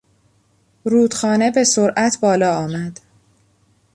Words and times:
رودخانه 0.85 1.51
به 1.51 1.63
سرعت 1.63 2.17
بالا 2.21 2.57
آمد. 2.57 2.99